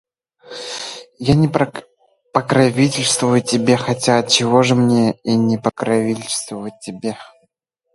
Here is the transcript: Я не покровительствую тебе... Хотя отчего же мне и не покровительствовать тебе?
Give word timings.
Я 1.19 1.35
не 1.35 1.47
покровительствую 1.47 3.43
тебе... 3.43 3.77
Хотя 3.77 4.17
отчего 4.17 4.63
же 4.63 4.73
мне 4.73 5.11
и 5.21 5.35
не 5.35 5.59
покровительствовать 5.59 6.79
тебе? 6.79 7.15